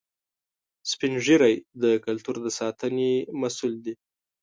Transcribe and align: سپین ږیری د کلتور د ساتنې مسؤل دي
سپین 0.91 1.13
ږیری 1.25 1.55
د 1.81 1.83
کلتور 2.05 2.35
د 2.41 2.47
ساتنې 2.59 3.11
مسؤل 3.41 3.73
دي 3.85 3.93